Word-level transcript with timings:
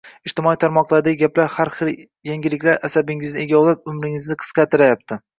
Ijtimoiy 0.27 0.55
tarmoqlardagi 0.61 1.17
gaplar, 1.17 1.49
har 1.55 1.69
xil 1.75 1.91
yangiliklar 2.29 2.79
asabimizni 2.87 3.43
egovlab, 3.43 3.83
umrimizni 3.93 4.39
qisqartirayapti 4.45 5.19